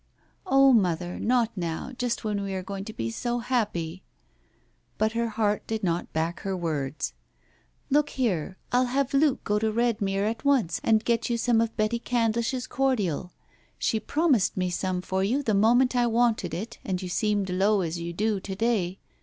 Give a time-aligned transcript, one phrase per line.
[0.47, 4.01] "Oh, mother, not now, just when we are going to be so happy."
[4.97, 7.13] But her heart did not back her words.
[7.91, 11.77] "Look here, I'll have Luke go to Redmire at once and get you some of
[11.77, 13.31] Betty Candlish's cordial.
[13.77, 17.81] She promised me some for you the moment I wanted it, and you seemed low
[17.81, 18.97] as you do to day.